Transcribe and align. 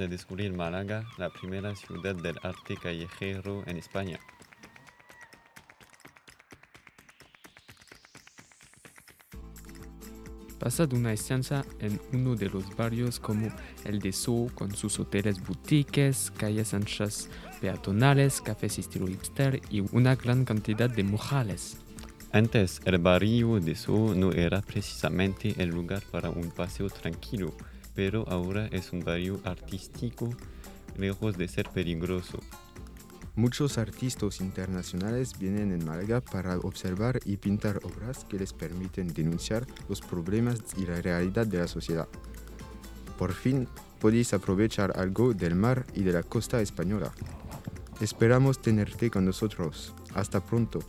a 0.00 0.06
descubrir 0.08 0.52
Málaga, 0.54 1.04
la 1.18 1.28
primera 1.28 1.74
ciudad 1.76 2.14
del 2.14 2.36
arte 2.42 2.76
callejero 2.76 3.62
en 3.66 3.76
España. 3.76 4.18
Pasad 10.58 10.92
una 10.92 11.12
estancia 11.12 11.64
en 11.80 12.00
uno 12.12 12.36
de 12.36 12.48
los 12.48 12.74
barrios 12.76 13.20
como 13.20 13.48
el 13.84 13.98
de 13.98 14.12
Zoo, 14.12 14.50
con 14.54 14.74
sus 14.74 14.98
hoteles 14.98 15.44
boutiques, 15.44 16.32
calles 16.36 16.72
anchas 16.72 17.28
peatonales, 17.60 18.40
cafés 18.40 18.78
estilo 18.78 19.08
hipster 19.08 19.60
y 19.70 19.80
una 19.92 20.14
gran 20.14 20.44
cantidad 20.44 20.88
de 20.88 21.02
murales. 21.02 21.76
Antes, 22.30 22.80
el 22.86 22.96
barrio 22.98 23.60
de 23.60 23.74
Soo 23.74 24.14
no 24.14 24.32
era 24.32 24.62
precisamente 24.62 25.54
el 25.58 25.68
lugar 25.68 26.02
para 26.10 26.30
un 26.30 26.50
paseo 26.50 26.88
tranquilo, 26.88 27.52
pero 27.94 28.28
ahora 28.28 28.66
es 28.66 28.92
un 28.92 29.00
barrio 29.00 29.40
artístico, 29.44 30.30
lejos 30.96 31.36
de 31.36 31.48
ser 31.48 31.68
peligroso. 31.70 32.38
Muchos 33.34 33.78
artistas 33.78 34.40
internacionales 34.40 35.38
vienen 35.38 35.72
en 35.72 35.86
Málaga 35.86 36.20
para 36.20 36.58
observar 36.58 37.18
y 37.24 37.38
pintar 37.38 37.80
obras 37.82 38.24
que 38.24 38.38
les 38.38 38.52
permiten 38.52 39.08
denunciar 39.08 39.66
los 39.88 40.02
problemas 40.02 40.58
y 40.76 40.84
la 40.84 41.00
realidad 41.00 41.46
de 41.46 41.58
la 41.58 41.66
sociedad. 41.66 42.08
Por 43.16 43.32
fin, 43.32 43.68
podéis 44.00 44.34
aprovechar 44.34 44.98
algo 44.98 45.32
del 45.32 45.54
mar 45.54 45.86
y 45.94 46.02
de 46.02 46.12
la 46.12 46.22
costa 46.22 46.60
española. 46.60 47.12
Esperamos 48.00 48.60
tenerte 48.60 49.10
con 49.10 49.24
nosotros. 49.24 49.94
Hasta 50.14 50.44
pronto. 50.44 50.80